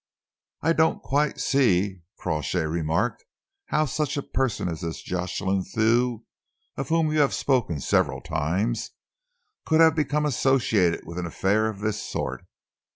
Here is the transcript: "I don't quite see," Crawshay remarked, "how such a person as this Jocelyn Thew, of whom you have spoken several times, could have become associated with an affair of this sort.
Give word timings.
"I 0.63 0.73
don't 0.73 1.03
quite 1.03 1.39
see," 1.39 2.01
Crawshay 2.17 2.63
remarked, 2.63 3.23
"how 3.67 3.85
such 3.85 4.17
a 4.17 4.23
person 4.23 4.67
as 4.67 4.81
this 4.81 4.99
Jocelyn 5.03 5.63
Thew, 5.63 6.25
of 6.75 6.89
whom 6.89 7.11
you 7.13 7.19
have 7.19 7.35
spoken 7.35 7.79
several 7.79 8.19
times, 8.19 8.89
could 9.63 9.79
have 9.79 9.93
become 9.95 10.25
associated 10.25 11.05
with 11.05 11.19
an 11.19 11.27
affair 11.27 11.67
of 11.69 11.81
this 11.81 12.01
sort. 12.01 12.43